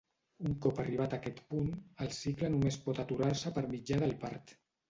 Un 0.45 0.53
cop 0.65 0.79
arribat 0.83 1.13
aquest 1.17 1.41
punt, 1.53 1.69
el 2.05 2.11
cicle 2.21 2.51
només 2.57 2.81
pot 2.87 3.05
aturar-se 3.07 3.55
per 3.59 3.67
mitjà 3.75 4.01
del 4.07 4.19
part. 4.27 4.61